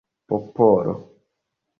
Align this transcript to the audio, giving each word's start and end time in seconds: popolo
popolo 0.29 0.93